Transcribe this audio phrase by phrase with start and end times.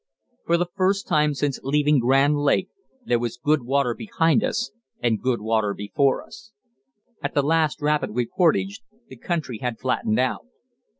[0.47, 2.69] For the first time since leaving Grand Lake
[3.05, 6.53] there was good water behind us and good water before us.
[7.21, 10.47] At the last rapid we portaged the country had flattened out.